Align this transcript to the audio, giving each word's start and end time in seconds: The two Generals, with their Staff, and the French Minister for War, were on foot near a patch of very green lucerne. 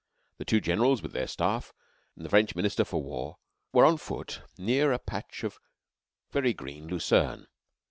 The 0.39 0.45
two 0.45 0.59
Generals, 0.61 1.03
with 1.03 1.11
their 1.13 1.27
Staff, 1.27 1.73
and 2.15 2.25
the 2.25 2.29
French 2.29 2.55
Minister 2.55 2.83
for 2.83 3.03
War, 3.03 3.37
were 3.71 3.85
on 3.85 3.97
foot 3.97 4.41
near 4.57 4.91
a 4.91 4.97
patch 4.97 5.43
of 5.43 5.59
very 6.31 6.53
green 6.55 6.87
lucerne. 6.87 7.45